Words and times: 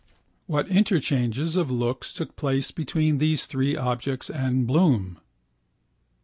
What 0.47 0.67
interchanges 0.67 1.55
of 1.55 1.69
looks 1.69 2.11
took 2.11 2.35
place 2.35 2.71
between 2.71 3.19
these 3.19 3.45
three 3.45 3.75
objects 3.77 4.31
and 4.31 4.65
Bloom? 4.65 5.19